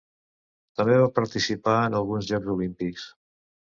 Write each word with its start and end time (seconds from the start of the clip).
També 0.79 0.95
va 1.01 1.11
participar 1.19 1.75
en 1.91 1.99
alguns 2.03 2.31
Jocs 2.33 2.51
Olímpics. 2.55 3.05